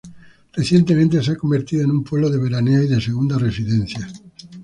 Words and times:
Recientemente 0.53 1.21
se 1.21 1.33
ha 1.33 1.35
convertido 1.35 1.83
en 1.83 1.91
un 1.91 2.03
pueblo 2.03 2.31
de 2.31 2.39
veraneo 2.39 2.81
y 2.81 2.87
de 2.87 2.99
segundas 2.99 3.39
residencias. 3.39 4.11